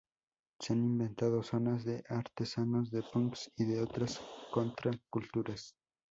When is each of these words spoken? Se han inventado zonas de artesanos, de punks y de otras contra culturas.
Se 0.59 0.73
han 0.73 0.83
inventado 0.83 1.43
zonas 1.43 1.85
de 1.85 2.03
artesanos, 2.09 2.89
de 2.89 3.03
punks 3.03 3.51
y 3.55 3.65
de 3.65 3.83
otras 3.83 4.19
contra 4.51 4.89
culturas. 5.11 5.75